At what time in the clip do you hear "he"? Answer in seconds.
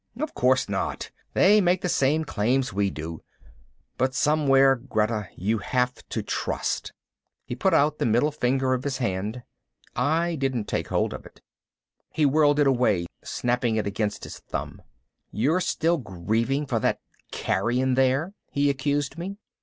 7.45-7.53, 12.09-12.25, 18.49-18.71